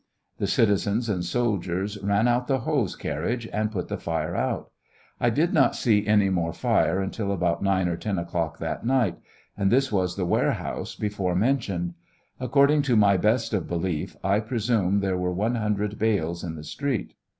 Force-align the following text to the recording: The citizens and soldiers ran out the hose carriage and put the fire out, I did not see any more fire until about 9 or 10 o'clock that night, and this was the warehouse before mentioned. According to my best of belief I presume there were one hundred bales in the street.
The 0.39 0.47
citizens 0.47 1.09
and 1.09 1.23
soldiers 1.23 1.95
ran 2.01 2.27
out 2.27 2.47
the 2.47 2.61
hose 2.61 2.95
carriage 2.95 3.47
and 3.53 3.71
put 3.71 3.87
the 3.87 3.99
fire 3.99 4.35
out, 4.35 4.71
I 5.19 5.29
did 5.29 5.53
not 5.53 5.75
see 5.75 6.07
any 6.07 6.31
more 6.31 6.53
fire 6.53 6.99
until 6.99 7.31
about 7.31 7.61
9 7.61 7.87
or 7.87 7.95
10 7.97 8.17
o'clock 8.17 8.57
that 8.57 8.83
night, 8.83 9.19
and 9.55 9.71
this 9.71 9.91
was 9.91 10.15
the 10.15 10.25
warehouse 10.25 10.95
before 10.95 11.35
mentioned. 11.35 11.93
According 12.39 12.81
to 12.89 12.95
my 12.95 13.15
best 13.15 13.53
of 13.53 13.67
belief 13.67 14.17
I 14.23 14.39
presume 14.39 15.01
there 15.01 15.19
were 15.19 15.31
one 15.31 15.53
hundred 15.53 15.99
bales 15.99 16.43
in 16.43 16.55
the 16.55 16.63
street. 16.63 17.13